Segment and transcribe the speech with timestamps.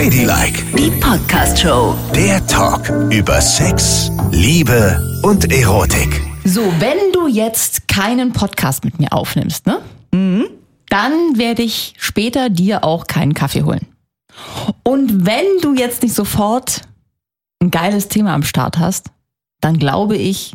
[0.00, 1.94] Ladylike, Die Podcast-Show.
[2.14, 6.22] der Talk über Sex, Liebe und Erotik.
[6.46, 9.82] So, wenn du jetzt keinen Podcast mit mir aufnimmst, ne?
[10.88, 13.86] Dann werde ich später dir auch keinen Kaffee holen.
[14.84, 16.80] Und wenn du jetzt nicht sofort
[17.60, 19.10] ein geiles Thema am Start hast,
[19.60, 20.54] dann glaube ich,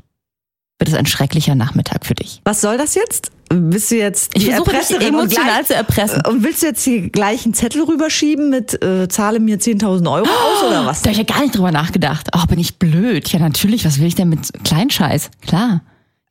[0.80, 2.41] wird es ein schrecklicher Nachmittag für dich.
[2.46, 3.32] Was soll das jetzt?
[3.50, 6.21] Bist du jetzt Ich die versuche dich Erpresserin und emotional gleich- zu erpressen.
[6.27, 10.27] Und willst du jetzt hier gleich einen Zettel rüberschieben mit äh, zahle mir 10.000 Euro
[10.27, 11.02] aus oder was?
[11.02, 12.27] Da habe ich ja gar nicht drüber nachgedacht.
[12.31, 13.27] Ach, bin ich blöd.
[13.31, 13.86] Ja, natürlich.
[13.86, 15.30] Was will ich denn mit Kleinscheiß?
[15.45, 15.81] Klar.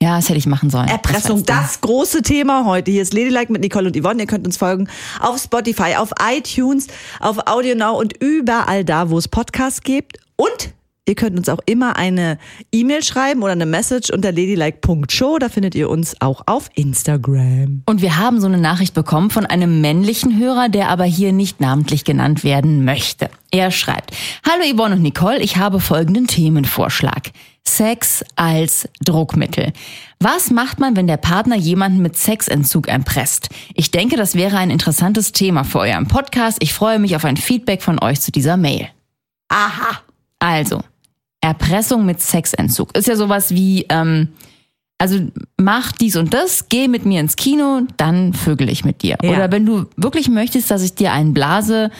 [0.02, 0.88] Ja, das hätte ich machen sollen.
[0.88, 2.90] Erpressung, Das das große Thema heute.
[2.90, 4.20] Hier ist Ladylike mit Nicole und Yvonne.
[4.22, 4.88] Ihr könnt uns folgen
[5.20, 6.88] auf Spotify, auf iTunes,
[7.20, 10.18] auf AudioNow und überall da, wo es Podcasts gibt.
[10.36, 10.72] Und
[11.06, 12.38] ihr könnt uns auch immer eine
[12.72, 15.38] E-Mail schreiben oder eine Message unter ladylike.show.
[15.38, 17.82] Da findet ihr uns auch auf Instagram.
[17.86, 21.60] Und wir haben so eine Nachricht bekommen von einem männlichen Hörer, der aber hier nicht
[21.60, 23.30] namentlich genannt werden möchte.
[23.50, 24.12] Er schreibt,
[24.48, 27.30] Hallo Yvonne und Nicole, ich habe folgenden Themenvorschlag.
[27.66, 29.72] Sex als Druckmittel.
[30.20, 33.48] Was macht man, wenn der Partner jemanden mit Sexentzug erpresst?
[33.74, 36.58] Ich denke, das wäre ein interessantes Thema für euren Podcast.
[36.60, 38.88] Ich freue mich auf ein Feedback von euch zu dieser Mail.
[39.48, 40.00] Aha.
[40.38, 40.82] Also,
[41.44, 44.28] Erpressung mit Sexentzug ist ja sowas wie, ähm,
[44.96, 45.20] also
[45.60, 49.18] mach dies und das, geh mit mir ins Kino, dann vögel ich mit dir.
[49.22, 49.28] Ja.
[49.28, 51.90] Oder wenn du wirklich möchtest, dass ich dir einen blase,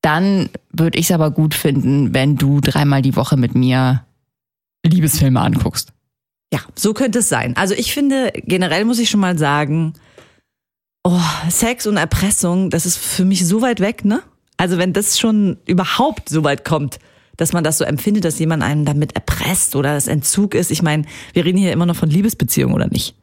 [0.00, 4.06] dann würde ich es aber gut finden, wenn du dreimal die Woche mit mir
[4.86, 5.92] Liebesfilme anguckst.
[6.50, 7.58] Ja, so könnte es sein.
[7.58, 9.92] Also ich finde, generell muss ich schon mal sagen,
[11.04, 14.22] oh, Sex und Erpressung, das ist für mich so weit weg, ne?
[14.56, 16.98] Also wenn das schon überhaupt so weit kommt,
[17.38, 20.70] dass man das so empfindet, dass jemand einen damit erpresst oder das Entzug ist.
[20.70, 23.14] Ich meine, wir reden hier immer noch von Liebesbeziehungen, oder nicht?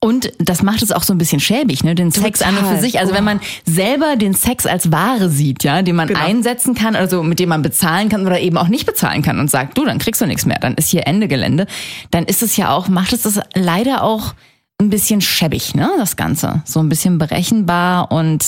[0.00, 1.94] Und das macht es auch so ein bisschen schäbig, ne?
[1.94, 2.80] Den Sex an und für Total.
[2.82, 2.98] sich.
[2.98, 6.20] Also wenn man selber den Sex als Ware sieht, ja, den man Genau.
[6.20, 9.50] einsetzen kann, also mit dem man bezahlen kann oder eben auch nicht bezahlen kann und
[9.50, 11.66] sagt, du, dann kriegst du nichts mehr, dann ist hier Ende Gelände,
[12.10, 14.34] dann ist es ja auch, macht es das leider auch
[14.78, 15.88] ein bisschen schäbig, ne?
[15.96, 16.62] Das Ganze.
[16.66, 18.44] So ein bisschen berechenbar und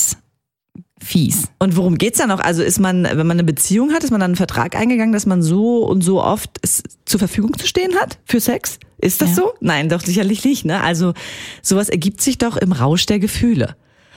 [1.03, 1.49] fies.
[1.59, 2.39] Und worum geht's dann noch?
[2.39, 5.25] Also ist man, wenn man eine Beziehung hat, ist man dann einen Vertrag eingegangen, dass
[5.25, 8.79] man so und so oft es zur Verfügung zu stehen hat für Sex?
[8.99, 9.35] Ist das Ja.
[9.35, 9.53] so?
[9.59, 10.65] Nein, doch sicherlich nicht.
[10.65, 10.81] Ne?
[10.81, 11.13] Also
[11.61, 13.75] sowas ergibt sich doch im Rausch der Gefühle.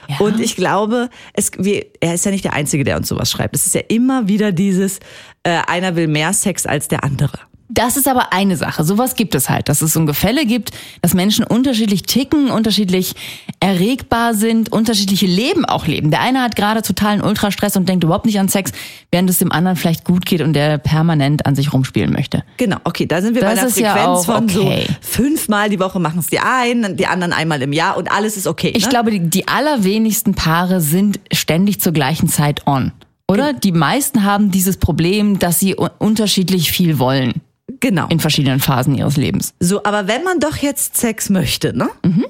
[0.08, 0.18] Ja.
[0.18, 3.54] Und ich glaube, es, wir, er ist ja nicht der Einzige, der uns sowas schreibt.
[3.54, 4.98] Es ist ja immer wieder dieses,
[5.42, 7.38] äh, einer will mehr Sex als der andere.
[7.72, 8.82] Das ist aber eine Sache.
[8.82, 10.72] Sowas gibt es halt, dass es so ein Gefälle gibt,
[11.02, 13.14] dass Menschen unterschiedlich ticken, unterschiedlich
[13.60, 16.10] erregbar sind, unterschiedliche Leben auch leben.
[16.10, 18.72] Der eine hat gerade totalen Ultrastress und denkt überhaupt nicht an Sex,
[19.12, 22.42] während es dem anderen vielleicht gut geht und der permanent an sich rumspielen möchte.
[22.56, 24.86] Genau, okay, da sind wir Das bei einer ist ja Frequenz auch von okay.
[24.88, 28.36] so fünfmal die Woche machen es die einen, die anderen einmal im Jahr und alles
[28.36, 28.72] ist okay.
[28.74, 28.90] Ich ne?
[28.90, 32.90] glaube, die, die allerwenigsten Paare sind ständig zur gleichen Zeit on.
[33.28, 33.52] Oder?
[33.52, 37.34] Die meisten haben dieses Problem, dass sie unterschiedlich viel wollen
[37.80, 38.06] genau.
[38.08, 39.54] in verschiedenen Phasen ihres Lebens.
[39.60, 41.88] So, aber wenn man doch jetzt Sex möchte, ne?
[42.04, 42.26] Mhm.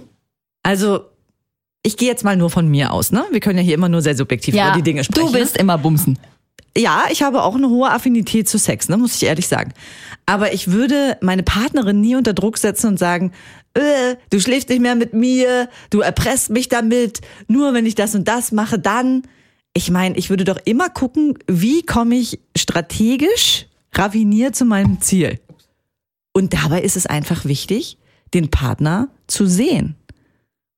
[0.62, 1.00] Also,
[1.82, 3.24] ich gehe jetzt mal nur von mir aus, ne?
[3.30, 5.26] Wir können ja hier immer nur sehr subjektiv über die Dinge sprechen.
[5.26, 6.14] du willst immer bumsen.
[6.14, 6.18] Ne?
[6.76, 8.96] Ja, ich habe auch eine hohe Affinität zu Sex, ne?
[8.96, 9.72] Muss ich ehrlich sagen.
[10.26, 13.32] Aber ich würde meine Partnerin nie unter Druck setzen und sagen,
[13.74, 18.14] äh, du schläfst nicht mehr mit mir, du erpresst mich damit, nur wenn ich das
[18.14, 19.22] und das mache, dann.
[19.72, 25.40] Ich meine, ich würde doch immer gucken, wie komme ich strategisch raviniert zu meinem Ziel.
[26.32, 27.98] Und dabei ist es einfach wichtig,
[28.34, 29.96] den Partner zu sehen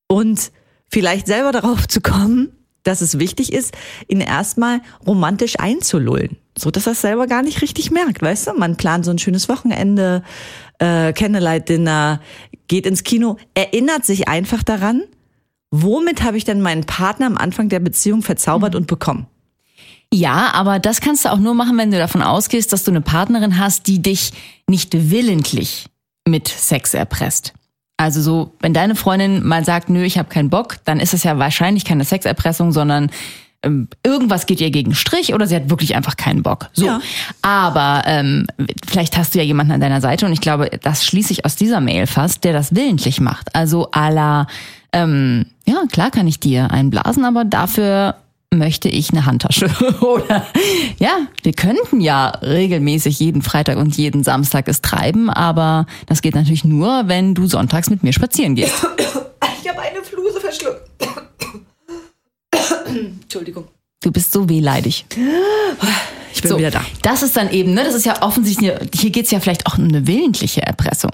[0.08, 0.52] und
[0.88, 2.52] vielleicht selber darauf zu kommen,
[2.82, 3.74] dass es wichtig ist,
[4.08, 8.54] ihn erstmal romantisch einzulullen, so dass er es selber gar nicht richtig merkt, weißt du?
[8.54, 10.22] Man plant so ein schönes Wochenende,
[10.78, 12.20] äh, Candlelight-Dinner,
[12.68, 15.02] geht ins Kino, erinnert sich einfach daran,
[15.70, 19.26] womit habe ich denn meinen Partner am Anfang der Beziehung verzaubert und bekommen?
[20.12, 23.00] Ja, aber das kannst du auch nur machen, wenn du davon ausgehst, dass du eine
[23.00, 24.32] Partnerin hast, die dich
[24.68, 25.86] nicht willentlich
[26.28, 27.54] mit Sex erpresst.
[27.96, 31.22] Also so, wenn deine Freundin mal sagt, nö, ich habe keinen Bock, dann ist es
[31.24, 33.10] ja wahrscheinlich keine Sexerpressung, sondern
[33.62, 36.68] ähm, irgendwas geht ihr gegen Strich oder sie hat wirklich einfach keinen Bock.
[36.72, 36.86] So.
[36.86, 37.00] Ja.
[37.42, 38.46] Aber ähm,
[38.86, 41.56] vielleicht hast du ja jemanden an deiner Seite und ich glaube, das schließe ich aus
[41.56, 43.54] dieser Mail fast, der das willentlich macht.
[43.54, 44.46] Also à la,
[44.92, 48.16] ähm, ja, klar kann ich dir einblasen, aber dafür
[48.52, 49.66] möchte ich eine Handtasche.
[50.00, 50.46] Oder
[50.98, 56.34] ja, wir könnten ja regelmäßig jeden Freitag und jeden Samstag es treiben, aber das geht
[56.34, 58.74] natürlich nur, wenn du sonntags mit mir spazieren gehst.
[59.64, 60.82] Ich habe eine Fluse verschluckt.
[63.22, 63.68] Entschuldigung.
[64.02, 65.04] Du bist so wehleidig.
[66.34, 66.84] Ich bin So, wieder da.
[67.02, 69.84] das ist dann eben, ne, das ist ja offensichtlich, hier geht's ja vielleicht auch um
[69.84, 71.12] eine willentliche Erpressung.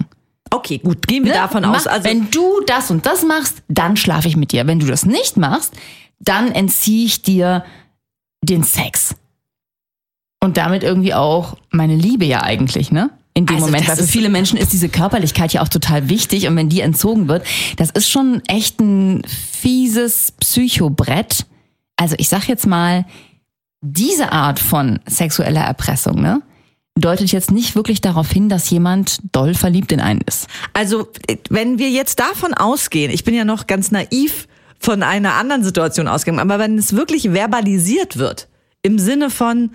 [0.49, 1.37] Okay, gut, gehen wir Ne?
[1.37, 1.87] davon Mach, aus.
[1.87, 4.65] Also, wenn du das und das machst, dann schlafe ich mit dir.
[4.65, 5.73] Wenn du das nicht machst,
[6.19, 7.63] dann entziehe ich dir
[8.41, 9.15] den Sex.
[10.41, 13.09] Und damit irgendwie auch meine Liebe ja eigentlich, ne?
[13.33, 13.87] In dem Also Moment.
[13.87, 16.47] Weil für viele Menschen ist diese Körperlichkeit ja auch total wichtig.
[16.47, 17.45] Und wenn die entzogen wird,
[17.77, 21.45] das ist schon echt ein fieses Psychobrett.
[21.97, 23.05] Also ich sag jetzt mal,
[23.81, 26.41] diese Art von sexueller Erpressung, ne?
[26.95, 30.47] Deutet jetzt nicht wirklich darauf hin, dass jemand doll verliebt in einen ist.
[30.73, 31.07] Also,
[31.49, 34.48] wenn wir jetzt davon ausgehen, ich bin ja noch ganz naiv
[34.79, 38.47] von einer anderen Situation ausgegangen, aber wenn es wirklich verbalisiert wird,
[38.81, 39.71] im Sinne von,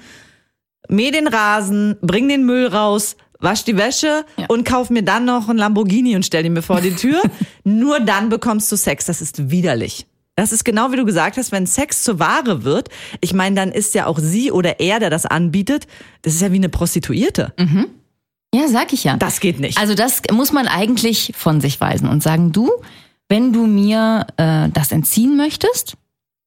[0.88, 4.46] mäh den Rasen, bring den Müll raus, wasch die Wäsche Ja.
[4.48, 7.20] und kauf mir dann noch einen Lamborghini und stell ihn mir vor die Tür,
[7.64, 9.04] nur dann bekommst du Sex.
[9.06, 10.06] Das ist widerlich.
[10.36, 12.88] Das ist genau wie du gesagt hast, wenn Sex zur Ware wird,
[13.20, 15.86] ich meine, dann ist ja auch sie oder er, der das anbietet,
[16.22, 17.52] das ist ja wie eine Prostituierte.
[18.52, 19.16] Ja, sag ich ja.
[19.16, 19.78] Das geht nicht.
[19.78, 22.70] Also das muss man eigentlich von sich weisen und sagen, du,
[23.28, 25.96] wenn du mir äh, das entziehen möchtest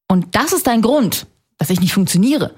[0.08, 1.26] und das ist dein Grund,
[1.58, 2.52] dass ich nicht funktioniere,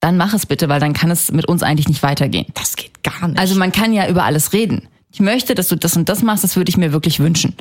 [0.00, 2.46] dann mach es bitte, weil dann kann es mit uns eigentlich nicht weitergehen.
[2.54, 3.38] das geht gar nicht.
[3.38, 4.88] Also man kann ja über alles reden.
[5.12, 7.54] Ich möchte, dass du das und das machst, das würde ich mir wirklich wünschen.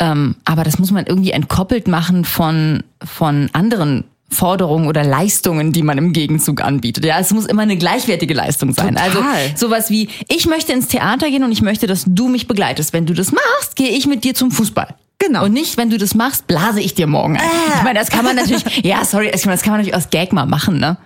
[0.00, 5.82] Ähm, aber das muss man irgendwie entkoppelt machen von, von anderen Forderungen oder Leistungen, die
[5.82, 7.04] man im Gegenzug anbietet.
[7.04, 8.96] Ja, es muss immer eine gleichwertige Leistung sein.
[8.96, 9.10] Total.
[9.10, 9.20] Also
[9.54, 12.92] sowas wie, ich möchte ins Theater gehen und ich möchte, dass du mich begleitest.
[12.92, 14.94] Wenn du das machst, gehe ich mit dir zum Fußball.
[15.26, 15.44] Genau.
[15.44, 17.48] Und nicht, wenn du das machst, blase ich dir morgen ein.
[17.76, 20.10] Ich meine, das kann man natürlich, ja, sorry, ich meine, das kann man natürlich aus
[20.10, 20.98] Gag mal machen, ne?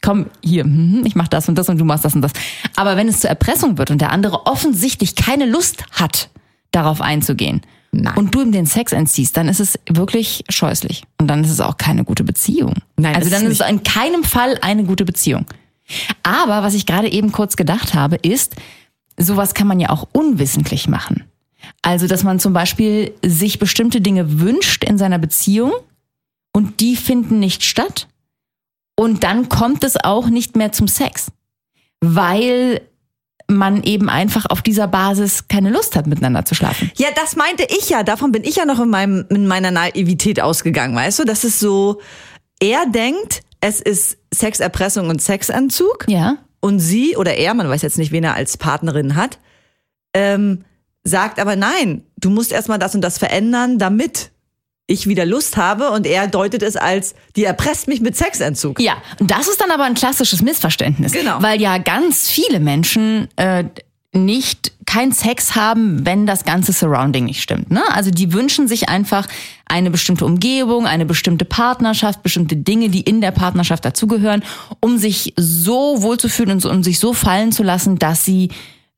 [0.00, 2.32] Komm, hier, mhm, ich mach das und das und du machst das und das.
[2.76, 6.30] Aber wenn es zur Erpressung wird und der andere offensichtlich keine Lust hat,
[6.70, 8.16] darauf einzugehen, Nein.
[8.16, 11.02] und du ihm den Sex entziehst, dann ist es wirklich scheußlich.
[11.18, 12.74] Und dann ist es auch keine gute Beziehung.
[12.96, 15.46] Nein, also ist dann ist es in keinem Fall eine gute Beziehung.
[16.22, 18.54] Aber was ich gerade eben kurz gedacht habe, ist,
[19.16, 21.24] sowas kann man ja auch unwissentlich machen.
[21.82, 25.72] Also, dass man zum Beispiel sich bestimmte Dinge wünscht in seiner Beziehung
[26.52, 28.08] und die finden nicht statt.
[28.96, 31.30] Und dann kommt es auch nicht mehr zum Sex.
[32.00, 32.80] Weil
[33.50, 36.90] man eben einfach auf dieser Basis keine Lust hat, miteinander zu schlafen.
[36.96, 38.02] Ja, das meinte ich ja.
[38.02, 41.24] Davon bin ich ja noch in, meinem, in meiner Naivität ausgegangen, weißt du?
[41.24, 42.00] Das ist so,
[42.60, 46.04] er denkt, es ist Sexerpressung und Sexentzug.
[46.08, 46.36] Ja.
[46.60, 49.38] Und sie oder er, man weiß jetzt nicht, wen er als Partnerin hat,
[50.12, 50.64] ähm,
[51.08, 54.30] sagt aber nein, du musst erstmal das und das verändern, damit
[54.88, 55.90] ich wieder Lust habe.
[55.90, 58.80] Und er deutet es als, die erpresst mich mit Sexentzug.
[58.80, 61.12] Ja, und das ist dann aber ein klassisches Missverständnis.
[61.12, 61.40] Genau.
[61.42, 63.64] Weil ja ganz viele Menschen äh,
[64.12, 67.70] nicht kein Sex haben, wenn das ganze Surrounding nicht stimmt.
[67.70, 67.82] Ne?
[67.92, 69.26] Also die wünschen sich einfach
[69.66, 74.42] eine bestimmte Umgebung, eine bestimmte Partnerschaft, bestimmte Dinge, die in der Partnerschaft dazugehören,
[74.80, 78.48] um sich so wohlzufühlen und um sich so fallen zu lassen, dass sie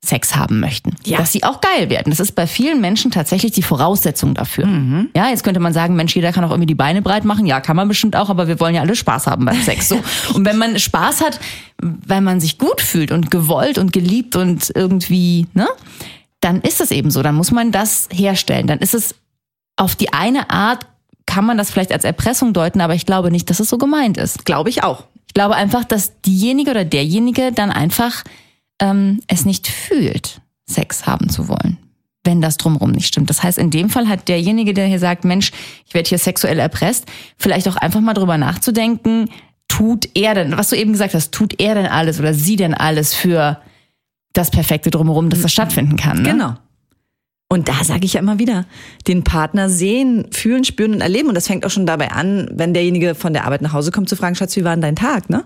[0.02, 0.96] Sex haben möchten.
[1.04, 1.18] Ja.
[1.18, 2.08] Dass sie auch geil werden.
[2.08, 4.66] Das ist bei vielen Menschen tatsächlich die Voraussetzung dafür.
[5.14, 7.44] Ja, jetzt könnte man sagen, Mensch, jeder kann auch irgendwie die Beine breit machen.
[7.44, 9.88] Ja, kann man bestimmt auch, aber wir wollen ja alle Spaß haben beim Sex.
[9.88, 10.02] So.
[10.34, 11.38] Und wenn man Spaß hat,
[11.82, 15.66] weil man sich gut fühlt und gewollt und geliebt und irgendwie, ne,
[16.40, 17.22] dann ist es eben so.
[17.22, 18.66] Dann muss man das herstellen.
[18.66, 19.14] Dann ist es
[19.76, 20.86] auf die eine Art,
[21.26, 24.16] kann man das vielleicht als Erpressung deuten, aber ich glaube nicht, dass es so gemeint
[24.16, 24.44] ist.
[24.44, 25.04] Glaube ich auch.
[25.26, 28.24] Ich glaube einfach, dass diejenige oder derjenige dann einfach
[28.80, 31.78] ähm, es nicht fühlt, Sex haben zu wollen,
[32.24, 33.30] wenn das drumherum nicht stimmt.
[33.30, 35.52] Das heißt, in dem Fall hat derjenige, der hier sagt, Mensch,
[35.86, 37.06] ich werde hier sexuell erpresst,
[37.36, 39.30] vielleicht auch einfach mal drüber nachzudenken,
[39.68, 42.74] tut er denn, was du eben gesagt hast, tut er denn alles oder sie denn
[42.74, 43.60] alles für
[44.32, 46.22] das perfekte drumherum, dass das stattfinden kann.
[46.22, 46.30] Ne?
[46.30, 46.54] Genau.
[47.52, 48.64] Und da sage ich ja immer wieder,
[49.08, 51.28] den Partner sehen, fühlen, spüren und erleben.
[51.28, 54.08] Und das fängt auch schon dabei an, wenn derjenige von der Arbeit nach Hause kommt,
[54.08, 55.44] zu fragen, Schatz, wie war denn dein Tag, ne?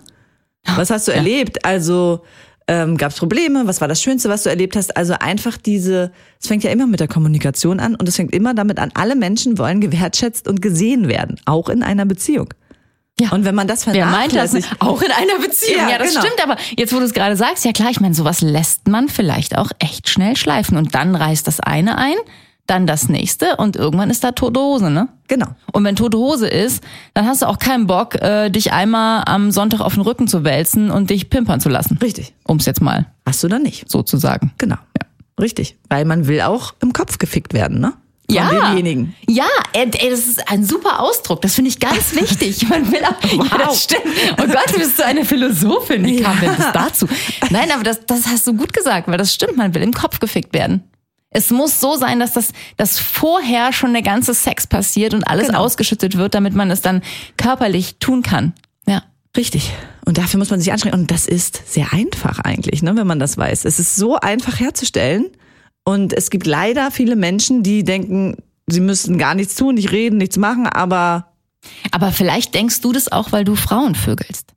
[0.75, 1.63] Was hast du erlebt?
[1.65, 2.23] Also
[2.67, 3.67] ähm, gab es Probleme?
[3.67, 4.95] Was war das Schönste, was du erlebt hast?
[4.97, 8.53] Also einfach diese, es fängt ja immer mit der Kommunikation an und es fängt immer
[8.53, 12.53] damit an, alle Menschen wollen gewertschätzt und gesehen werden, auch in einer Beziehung.
[13.19, 13.29] Ja.
[13.31, 14.51] Und wenn man das Wer meint das?
[14.51, 15.79] vernachlässigt, Auch in einer Beziehung.
[15.83, 16.25] Ja, Ja, das genau.
[16.25, 16.43] stimmt.
[16.43, 19.57] Aber jetzt, wo du es gerade sagst, ja klar, ich meine, sowas lässt man vielleicht
[19.57, 20.77] auch echt schnell schleifen.
[20.77, 22.15] Und dann reißt das eine ein,
[22.67, 25.07] dann das nächste und irgendwann ist da tote Hose, ne?
[25.27, 25.47] genau.
[25.71, 29.51] Und wenn tote Hose ist, dann hast du auch keinen Bock, äh, dich einmal am
[29.51, 31.97] Sonntag auf den Rücken zu wälzen und dich pimpern zu lassen.
[32.01, 32.33] Richtig.
[32.43, 33.89] Um es jetzt mal Hast du dann nicht.
[33.89, 34.51] so zu sagen.
[34.57, 34.77] Genau.
[35.39, 35.77] Richtig.
[35.89, 37.93] Weil man will auch im Kopf gefickt werden, ne?
[38.27, 38.49] Von ja.
[38.49, 39.15] demjenigen.
[39.27, 41.41] Ja, ey, ey, das ist ein super Ausdruck.
[41.41, 42.67] Das finde ich ganz wichtig.
[42.67, 44.01] Man will auch, ja, das stimmt.
[44.41, 46.03] Oh Gott, du bist so eine Philosophin.
[46.05, 47.07] Wie kam denn das dazu?
[47.51, 49.57] Nein, aber das, das hast du gut gesagt, weil das stimmt.
[49.57, 50.83] Man will im Kopf gefickt werden.
[51.35, 55.47] Es muss so sein, dass das, dass vorher schon der ganze Sex passiert und alles
[55.47, 55.59] Genau.
[55.59, 57.01] ausgeschüttet wird, damit man es dann
[57.37, 58.53] körperlich tun kann.
[58.87, 59.03] Ja.
[59.35, 59.73] Richtig.
[60.05, 60.97] Und dafür muss man sich anstrengen.
[60.97, 63.65] Und das ist sehr einfach eigentlich, ne, wenn man das weiß.
[63.65, 65.25] Es ist so einfach herzustellen.
[65.83, 68.37] Und es gibt leider viele Menschen, die denken,
[68.67, 71.33] sie müssten gar nichts tun, nicht reden, nichts machen, aber
[71.91, 74.53] Aber vielleicht denkst du das auch, weil du Frauen vögelst.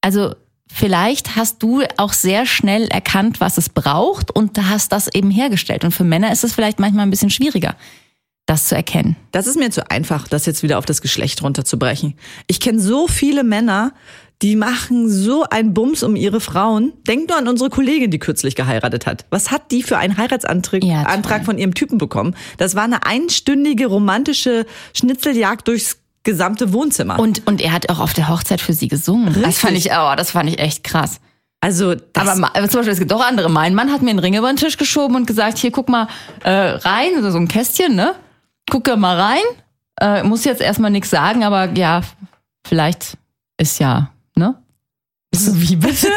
[0.00, 0.34] Also
[0.72, 5.84] vielleicht hast du auch sehr schnell erkannt, was es braucht und hast das eben hergestellt.
[5.84, 7.76] Und für Männer ist es vielleicht manchmal ein bisschen schwieriger,
[8.46, 9.16] das zu erkennen.
[9.32, 12.14] Das ist mir zu einfach, das jetzt wieder auf das Geschlecht runterzubrechen.
[12.46, 13.92] Ich kenne so viele Männer,
[14.42, 16.92] die machen so einen Bums um ihre Frauen.
[17.06, 19.24] Denk nur an unsere Kollegin, die kürzlich geheiratet hat.
[19.30, 21.04] Was hat die für einen Heiratsantrag Ja.
[21.04, 22.36] Antrag von ihrem Typen bekommen?
[22.58, 27.18] Das war eine einstündige romantische Schnitzeljagd durchs gesamte Wohnzimmer.
[27.18, 29.26] Und, und er hat auch auf der Hochzeit für sie gesungen.
[29.34, 29.56] Das Richtig.
[29.58, 31.20] fand ich, oh, das fand ich echt krass.
[31.60, 33.48] also, das, Aber ma- zum Beispiel, es gibt auch andere.
[33.50, 36.08] Mein Mann hat mir einen Ring über den Tisch geschoben und gesagt, hier, guck mal
[36.42, 38.14] äh, rein, also so ein Kästchen, ne?
[38.70, 39.42] Guck mal rein.
[40.00, 42.00] Äh, muss jetzt erstmal nichts sagen, aber ja,
[42.66, 43.16] vielleicht
[43.58, 44.56] ist ja, ne?
[45.34, 46.08] So, wie bitte?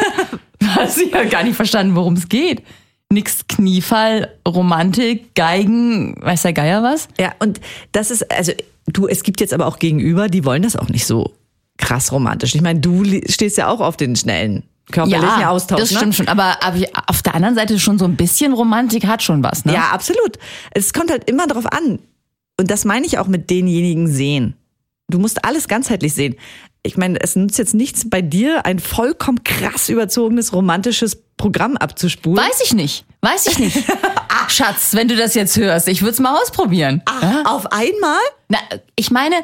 [0.74, 2.64] Hast du ja gar nicht verstanden, worum es geht.
[3.10, 7.08] Nix Kniefall, Romantik, Geigen, weiß der Geier was?
[7.18, 7.58] ja, und
[7.92, 8.52] das ist, also,
[8.92, 11.34] du, es gibt jetzt aber auch Gegenüber, die wollen das auch nicht so
[11.76, 12.54] krass romantisch.
[12.54, 15.80] Ich meine, du stehst ja auch auf den schnellen körperlichen Austausch.
[15.80, 15.96] das ne?
[15.98, 16.28] stimmt schon.
[16.28, 19.74] Aber, aber auf der anderen Seite schon so ein bisschen Romantik hat schon was, ne?
[19.74, 20.38] Ja, absolut.
[20.72, 21.98] Es kommt halt immer darauf an.
[22.58, 24.54] Und das meine ich auch mit denjenigen sehen.
[25.10, 26.34] Du musst alles ganzheitlich sehen.
[26.82, 32.38] Ich meine, es nützt jetzt nichts bei dir, ein vollkommen krass überzogenes romantisches Programm abzuspulen.
[32.38, 33.04] Weiß ich nicht.
[33.20, 33.84] Weiß ich nicht.
[34.28, 37.02] Ach, Schatz, wenn du das jetzt hörst, ich würde es mal ausprobieren.
[37.04, 38.20] Ach, auf einmal?
[38.48, 38.58] Na,
[38.96, 39.36] ich meine,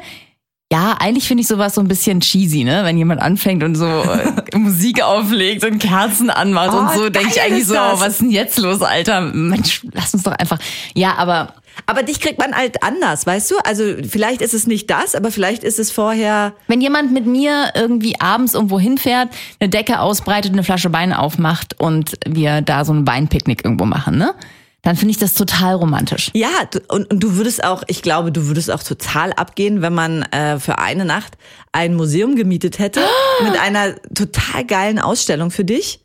[0.71, 2.81] ja, eigentlich finde ich sowas so ein bisschen cheesy, ne?
[2.83, 7.29] Wenn jemand anfängt und so äh, Musik auflegt und Kerzen anmacht Oh, und so, denke
[7.29, 7.99] ich eigentlich so, das.
[7.99, 9.21] was ist denn jetzt los, Alter?
[9.21, 10.57] Mensch, lass uns doch einfach.
[10.95, 11.53] Ja, aber
[11.85, 13.55] Aber dich kriegt man halt anders, weißt du?
[13.63, 16.53] Also vielleicht ist es nicht das, aber vielleicht ist es vorher.
[16.67, 19.29] wenn jemand mit mir irgendwie abends irgendwo hinfährt,
[19.59, 24.17] eine Decke ausbreitet, eine Flasche Wein aufmacht und wir da so ein Weinpicknick irgendwo machen,
[24.17, 24.33] ne?
[24.85, 26.29] Dann finde ich das total romantisch.
[26.33, 26.47] Ja,
[26.89, 30.59] und, und du würdest auch, ich glaube, du würdest auch total abgehen, wenn man äh,
[30.59, 31.37] für eine Nacht
[31.71, 33.01] ein Museum gemietet hätte
[33.43, 35.99] mit einer total geilen Ausstellung für dich.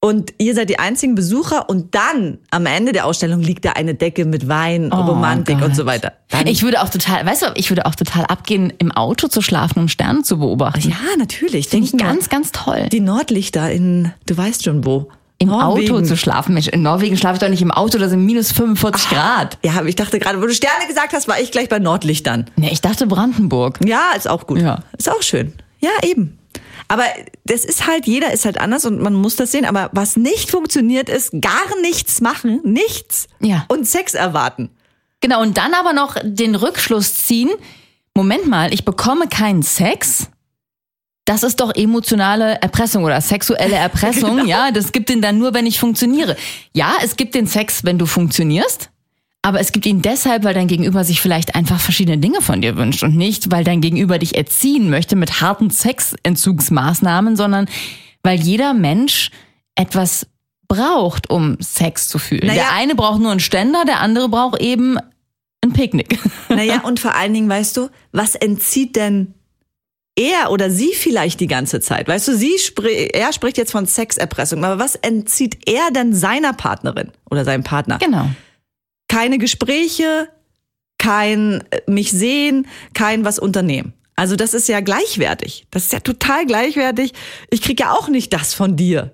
[0.00, 3.94] Und ihr seid die einzigen Besucher und dann am Ende der Ausstellung liegt da eine
[3.94, 5.68] Decke mit Wein, Romantik Oh Gott.
[5.70, 6.12] und so weiter.
[6.28, 9.40] Dann, Ich würde auch total, weißt du, ich würde auch total abgehen, im Auto zu
[9.40, 10.90] schlafen, um Sterne zu beobachten.
[10.90, 11.68] ja, natürlich.
[11.68, 12.86] Finde ich ganz, ganz toll.
[12.92, 15.10] die Nordlichter in, du weißt schon wo.
[15.44, 15.92] Im Norwegen.
[15.94, 16.54] Auto zu schlafen.
[16.54, 19.58] Mensch, in Norwegen schlafe ich doch nicht im Auto, da sind minus 45 Grad.
[19.64, 22.50] Ja, aber ich dachte gerade, wo du Sterne gesagt hast, war ich gleich bei Nordlichtern.
[22.56, 23.78] Ne, ich dachte Brandenburg.
[23.84, 24.58] Ja, ist auch gut.
[24.60, 24.80] Ja.
[24.98, 25.52] Ist auch schön.
[25.80, 26.38] Ja, eben.
[26.88, 27.04] Aber
[27.44, 29.64] das ist halt, jeder ist halt anders und man muss das sehen.
[29.64, 33.64] Aber was nicht funktioniert, ist gar nichts machen, nichts Ja.
[33.68, 34.70] und Sex erwarten.
[35.20, 37.50] Genau, und dann aber noch den Rückschluss ziehen.
[38.14, 40.28] Moment mal, ich bekomme keinen Sex.
[41.24, 44.46] Das ist doch emotionale Erpressung oder sexuelle Erpressung.
[44.46, 46.36] Ja, das gibt den dann nur, wenn ich funktioniere.
[46.74, 48.90] Ja, es gibt den Sex, wenn du funktionierst.
[49.40, 52.76] Aber es gibt ihn deshalb, weil dein Gegenüber sich vielleicht einfach verschiedene Dinge von dir
[52.76, 57.68] wünscht und nicht, weil dein Gegenüber dich erziehen möchte mit harten Sexentzugsmaßnahmen, sondern
[58.22, 59.30] weil jeder Mensch
[59.74, 60.26] etwas
[60.66, 62.46] braucht, um Sex zu fühlen.
[62.46, 62.62] Naja.
[62.62, 64.98] Der eine braucht nur einen Ständer, der andere braucht eben
[65.62, 66.18] ein Picknick.
[66.48, 69.34] Naja, und vor allen Dingen, weißt du, was entzieht denn
[70.16, 72.08] er oder sie vielleicht die ganze Zeit?
[72.08, 76.52] Weißt du, sie spri er spricht jetzt von Sexerpressung, aber was entzieht er denn seiner
[76.52, 77.98] Partnerin oder seinem Partner?
[77.98, 78.28] Genau.
[79.08, 80.28] keine Gespräche,
[80.98, 83.92] kein äh, mich sehen, kein was unternehmen.
[84.16, 85.66] Also das ist ja gleichwertig.
[85.70, 87.12] Das ist ja total gleichwertig.
[87.50, 89.12] Ich krieg ja auch nicht das von dir.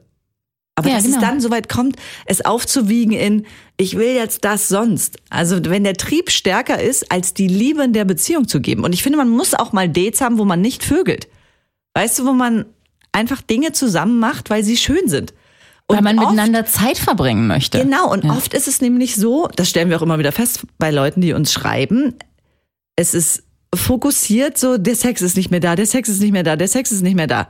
[0.80, 1.26] Aber Ja, dass es genau.
[1.26, 1.96] dann soweit kommt,
[2.26, 3.46] es aufzuwiegen in,
[3.76, 5.18] ich will jetzt das sonst.
[5.30, 8.82] Also wenn der Trieb stärker ist, als die Liebe in der Beziehung zu geben.
[8.84, 11.28] Und ich finde, man muss auch mal Dates haben, wo man nicht vögelt.
[11.94, 12.64] Weißt du, wo man
[13.12, 15.34] einfach Dinge zusammen macht, weil sie schön sind.
[15.86, 17.78] Und Weil man oft- miteinander Zeit verbringen möchte.
[17.82, 20.90] Genau, und oft ist es nämlich so, das stellen wir auch immer wieder fest bei
[20.92, 22.14] Leuten, die uns schreiben,
[22.96, 23.42] es ist
[23.74, 26.68] fokussiert so, der Sex ist nicht mehr da, der Sex ist nicht mehr da, der
[26.68, 27.48] Sex ist nicht mehr da.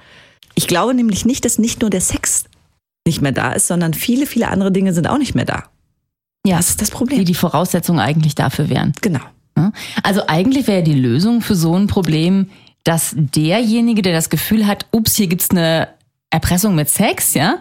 [0.54, 2.44] Ich glaube nämlich nicht, dass nicht nur der Sex
[3.06, 5.64] nicht mehr da ist, sondern viele, viele andere Dinge sind auch nicht mehr da.
[6.46, 7.18] Ja, Das ist das Problem.
[7.18, 8.92] die die Voraussetzungen eigentlich dafür wären.
[9.00, 9.20] Genau.
[10.02, 12.48] Also eigentlich wäre die Lösung für so ein Problem,
[12.84, 15.88] dass derjenige, der das Gefühl hat, ups, hier gibt's eine
[16.30, 17.58] Erpressung mit Sex, ja,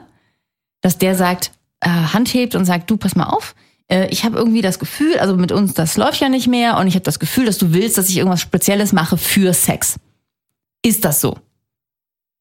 [0.81, 3.53] dass der sagt, äh, Hand hebt und sagt, du, pass mal auf,
[3.89, 6.87] äh, ich habe irgendwie das Gefühl, also mit uns, das läuft ja nicht mehr und
[6.87, 9.99] ich habe das Gefühl, dass du willst, dass ich irgendwas Spezielles mache für Sex.
[10.85, 11.37] Ist das so?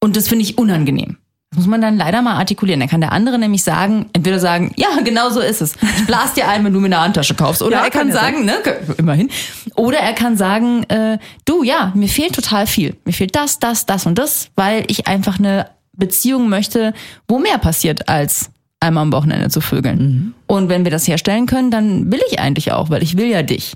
[0.00, 1.16] Und das finde ich unangenehm.
[1.50, 2.80] Das muss man dann leider mal artikulieren.
[2.80, 5.76] Dann kann der andere nämlich sagen, entweder sagen, ja, genau so ist es.
[5.98, 7.62] Ich blas dir ein, wenn du mir eine Handtasche kaufst.
[7.62, 8.54] Oder Ja, er kann, kann sagen, ne,
[8.98, 9.30] immerhin.
[9.74, 12.96] Oder er kann sagen, äh, du, ja, mir fehlt total viel.
[13.04, 16.92] Mir fehlt das, das, das und das, weil ich einfach eine Beziehung möchte,
[17.26, 18.50] wo mehr passiert als
[18.80, 20.34] einmal am Wochenende zu vögeln.
[20.46, 23.42] Und wenn wir das herstellen können, dann will ich eigentlich auch, weil ich will ja
[23.42, 23.74] dich.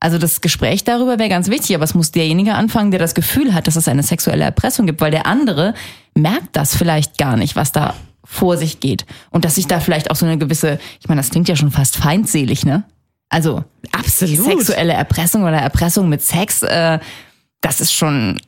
[0.00, 3.52] Also das Gespräch darüber wäre ganz wichtig, aber es muss derjenige anfangen, der das Gefühl
[3.52, 5.74] hat, dass es eine sexuelle Erpressung gibt, weil der andere
[6.14, 9.04] merkt das vielleicht gar nicht, was da vor sich geht.
[9.30, 11.70] Und dass sich da vielleicht auch so eine gewisse, ich meine, das klingt ja schon
[11.70, 12.84] fast feindselig, ne?
[13.28, 14.44] Also Absolut.
[14.44, 16.98] sexuelle Erpressung oder Erpressung mit Sex, äh,
[17.60, 18.40] das ist schon,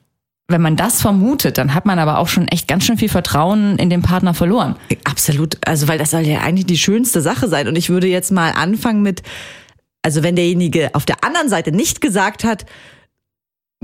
[0.49, 3.77] wenn man das vermutet, dann hat man aber auch schon echt ganz schön viel Vertrauen
[3.79, 4.77] in den Partner verloren.
[5.05, 5.59] Absolut.
[5.67, 7.69] Also, weil das soll ja eigentlich die schönste Sache sein.
[7.69, 9.23] Und ich würde jetzt mal anfangen mit,
[10.03, 12.67] also wenn derjenige auf der anderen Seite nicht gesagt hat,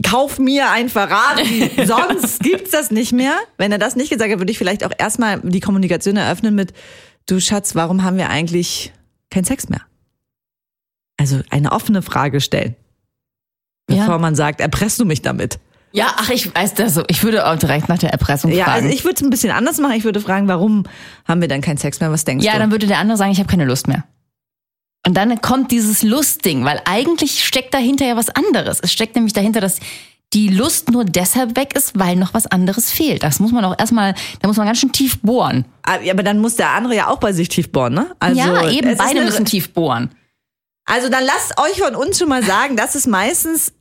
[0.02, 3.36] kauf mir ein Ferrari, sonst gibt's das nicht mehr.
[3.56, 6.72] Wenn er das nicht gesagt hat, würde ich vielleicht auch erstmal die Kommunikation eröffnen mit,
[7.26, 8.92] du Schatz, warum haben wir eigentlich
[9.30, 9.82] keinen Sex mehr?
[11.16, 12.76] Also eine offene Frage stellen.
[13.90, 14.04] Ja.
[14.04, 15.58] Bevor man sagt, erpresst du mich damit?
[15.92, 17.02] Ja, ach, ich weiß das so.
[17.08, 18.84] Ich würde auch direkt nach der Erpressung Ja, fragen.
[18.84, 19.94] also ich würde es ein bisschen anders machen.
[19.94, 20.84] Ich würde fragen, warum
[21.26, 22.12] haben wir dann keinen Sex mehr?
[22.12, 22.58] Was denkst ja, du?
[22.58, 24.04] dann würde der andere sagen, ich habe keine Lust mehr.
[25.08, 28.78] Und dann kommt dieses Lustding, weil eigentlich steckt dahinter ja was anderes.
[28.82, 29.80] Es steckt nämlich dahinter, dass
[30.34, 33.22] die Lust nur deshalb weg ist, weil noch was anderes fehlt.
[33.22, 35.64] Das muss man auch erstmal, da muss man ganz schön tief bohren.
[35.82, 38.14] Ah, aber dann muss der andere ja auch bei sich tief bohren, ne?
[38.18, 40.10] Also, ja, eben, es beide müssen tief bohren.
[40.84, 43.72] Also dann lasst euch von uns schon mal sagen, das ist meistens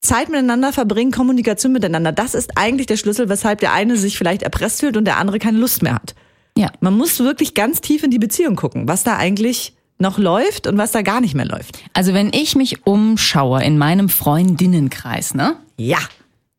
[0.00, 2.12] Zeit miteinander verbringen, Kommunikation miteinander.
[2.12, 5.40] Das ist eigentlich der Schlüssel, weshalb der eine sich vielleicht erpresst fühlt und der andere
[5.40, 6.14] keine Lust mehr hat.
[6.56, 6.70] Ja.
[6.78, 10.78] Man muss wirklich ganz tief in die Beziehung gucken, was da eigentlich noch läuft und
[10.78, 11.78] was da gar nicht mehr läuft.
[11.92, 15.56] Also wenn ich mich umschaue in meinem Freundinnenkreis, ne?
[15.76, 15.98] Ja.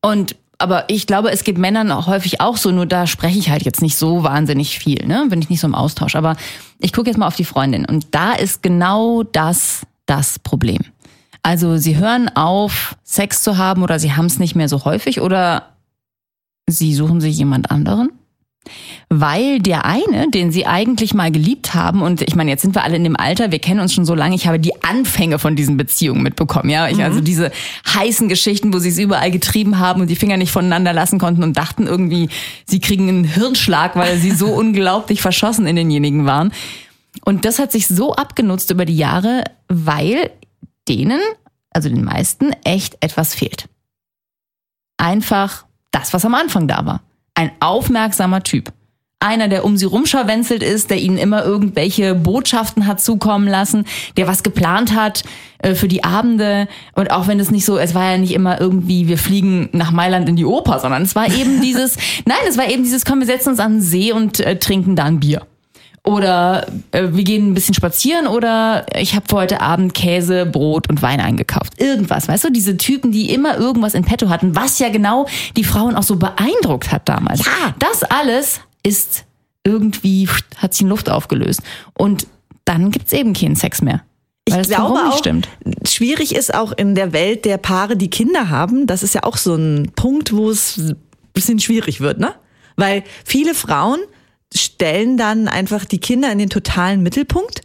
[0.02, 3.50] Und aber ich glaube, es geht Männern auch häufig auch so, nur da spreche ich
[3.50, 5.26] halt jetzt nicht so wahnsinnig viel, ne?
[5.30, 6.16] Bin ich nicht so im Austausch.
[6.16, 6.36] Aber
[6.80, 10.82] ich gucke jetzt mal auf die Freundin und da ist genau das das Problem.
[11.44, 15.22] Also sie hören auf, Sex zu haben oder sie haben es nicht mehr so häufig
[15.22, 15.76] oder
[16.68, 18.12] sie suchen sich jemand anderen.
[19.10, 22.84] Weil der eine, den sie eigentlich mal geliebt haben, und ich meine, jetzt sind wir
[22.84, 25.56] alle in dem Alter, wir kennen uns schon so lange, ich habe die Anfänge von
[25.56, 26.88] diesen Beziehungen mitbekommen, ja.
[26.88, 27.52] Ich, Also diese
[27.94, 31.44] heißen Geschichten, wo sie es überall getrieben haben und die Finger nicht voneinander lassen konnten
[31.44, 32.30] und dachten irgendwie,
[32.66, 36.52] sie kriegen einen Hirnschlag, weil sie so unglaublich verschossen in denjenigen waren.
[37.26, 40.30] Und das hat sich so abgenutzt über die Jahre, weil
[40.88, 41.20] denen,
[41.72, 43.68] also den meisten, echt etwas fehlt.
[44.98, 47.02] Einfach das, was am Anfang da war.
[47.36, 48.72] Ein aufmerksamer Typ.
[49.22, 53.84] Einer, der um sie rumscharwenzelt ist, der ihnen immer irgendwelche Botschaften hat zukommen lassen,
[54.16, 55.24] der was geplant hat
[55.58, 56.70] äh, für die Abende.
[56.96, 59.92] Und auch wenn es nicht so, es war ja nicht immer irgendwie, wir fliegen nach
[59.92, 63.20] Mailand in die Oper, sondern es war eben dieses, nein, es war eben dieses, komm,
[63.20, 65.46] wir setzen uns an den See und äh, trinken da ein Bier.
[66.04, 70.90] Oder äh, wir gehen ein bisschen spazieren oder ich habe für heute Abend Käse, Brot
[70.90, 71.80] und Wein eingekauft.
[71.80, 72.52] Irgendwas, weißt du?
[72.52, 76.16] Diese Typen, die immer irgendwas in petto hatten, was ja genau die Frauen auch so
[76.16, 77.46] beeindruckt hat damals.
[77.46, 77.76] Ja.
[77.80, 79.26] Das alles ist
[79.64, 81.62] irgendwie, hat sich in Luft aufgelöst.
[81.94, 82.28] Und
[82.66, 84.02] dann gibt's eben keinen Sex mehr.
[84.48, 85.48] Weil ich es glaube auch, stimmt.
[85.86, 88.88] schwierig ist auch in der Welt der Paare, die Kinder haben.
[88.88, 90.96] Das ist ja auch so ein Punkt, wo es ein
[91.34, 92.34] bisschen schwierig wird, ne?
[92.76, 94.00] Weil viele Frauen
[94.54, 97.62] stellen dann einfach die Kinder in den totalen Mittelpunkt.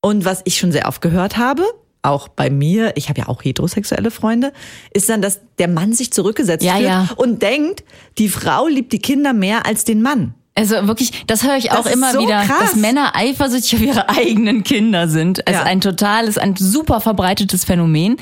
[0.00, 1.64] Und was ich schon sehr oft gehört habe,
[2.02, 4.52] auch bei mir, ich habe ja auch heterosexuelle Freunde,
[4.92, 7.08] ist dann, dass der Mann sich zurückgesetzt Ja, fühlt ja.
[7.16, 7.84] und denkt,
[8.18, 10.34] die Frau liebt die Kinder mehr als den Mann.
[10.54, 12.72] Also wirklich, das höre ich auch immer so wieder, krass.
[12.72, 15.40] dass Männer eifersüchtig auf ihre eigenen Kinder sind.
[15.46, 15.60] Es Ja.
[15.60, 18.16] ist ein totales, ein super verbreitetes Phänomen.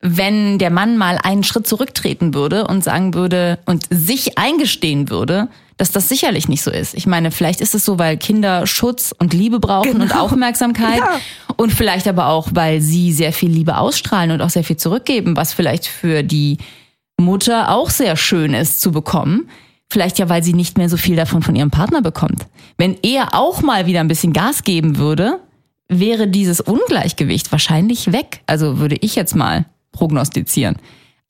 [0.00, 5.48] Wenn der Mann mal einen Schritt zurücktreten würde und sagen würde und sich eingestehen würde,
[5.78, 6.94] dass das sicherlich nicht so ist.
[6.94, 10.24] Ich meine, vielleicht ist es so, weil Kinder Schutz und Liebe brauchen und Genau.
[10.24, 10.98] Aufmerksamkeit.
[10.98, 11.20] Ja.
[11.56, 15.36] Und vielleicht aber auch, weil sie sehr viel Liebe ausstrahlen und auch sehr viel zurückgeben,
[15.36, 16.58] was vielleicht für die
[17.16, 19.48] Mutter auch sehr schön ist zu bekommen.
[19.90, 22.46] Vielleicht ja, weil sie nicht mehr so viel davon von ihrem Partner bekommt.
[22.76, 25.38] Wenn er auch mal wieder ein bisschen Gas geben würde,
[25.88, 28.42] wäre dieses Ungleichgewicht wahrscheinlich weg.
[28.46, 30.76] Also würde ich jetzt mal prognostizieren.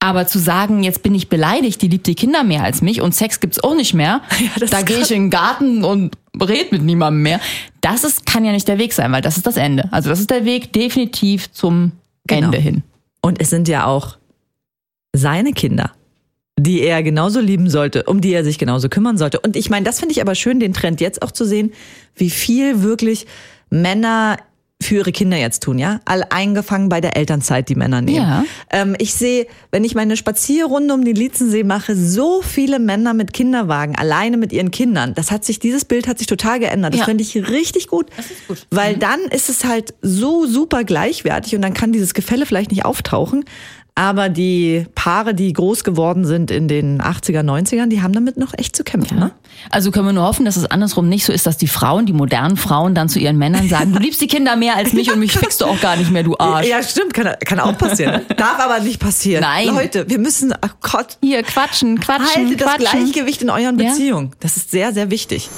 [0.01, 3.15] Aber zu sagen, jetzt bin ich beleidigt, die liebt die Kinder mehr als mich und
[3.15, 4.23] Sex gibt's auch nicht mehr,
[4.61, 7.41] das da gehe ich in den Garten und red mit niemandem mehr.
[7.81, 9.89] Das ist, kann ja nicht der Weg sein, weil das ist das Ende.
[9.91, 11.93] Also das ist der Weg definitiv zum
[12.29, 12.47] Genau.
[12.47, 12.83] Ende hin.
[13.23, 14.19] Und es sind ja auch
[15.13, 15.93] seine Kinder,
[16.59, 19.41] die er genauso lieben sollte, um die er sich genauso kümmern sollte.
[19.41, 21.73] Und ich meine, das finde ich aber schön, den Trend jetzt auch zu sehen,
[22.15, 23.27] wie viel wirklich
[23.71, 24.37] Männer
[24.81, 26.01] für ihre Kinder jetzt tun, ja?
[26.05, 28.17] All eingefangen bei der Elternzeit, die Männer nehmen.
[28.19, 28.45] Ja.
[28.71, 33.33] Ähm, ich sehe, wenn ich meine Spazierrunde um den Lietzensee mache, so viele Männer mit
[33.33, 35.14] Kinderwagen, alleine mit ihren Kindern.
[35.14, 36.93] Das hat sich, dieses Bild hat sich total geändert.
[36.95, 37.05] Das Ja.
[37.07, 38.07] finde ich richtig gut.
[38.17, 38.67] Das ist gut.
[38.71, 42.85] Weil dann ist es halt so super gleichwertig und dann kann dieses Gefälle vielleicht nicht
[42.85, 43.45] auftauchen.
[43.99, 48.55] Aber die Paare, die groß geworden sind in den 80er, 90ern, die haben damit noch
[48.57, 49.19] echt zu kämpfen.
[49.19, 49.33] Ne?
[49.73, 52.13] Also können wir nur hoffen, dass es andersrum nicht so ist, dass die Frauen, die
[52.13, 55.19] modernen Frauen dann zu ihren Männern sagen, du liebst die Kinder mehr als mich und
[55.19, 56.69] mich fickst du auch gar nicht mehr, du Arsch.
[56.69, 58.21] Ja, stimmt, kann, kann auch passieren.
[58.37, 59.43] Darf aber nicht passieren.
[59.43, 59.67] Nein.
[59.67, 63.01] Leute, wir müssen, ach Gott, Hier quatschen, quatschen, haltet das quatschen.
[63.03, 63.91] Gleichgewicht in euren Ja.
[63.91, 64.31] Beziehungen.
[64.39, 65.51] Das ist sehr, sehr wichtig.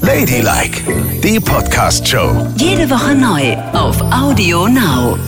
[0.00, 0.80] Ladylike,
[1.22, 2.46] die Podcast-Show.
[2.56, 5.18] Jede Woche neu auf Audio Now.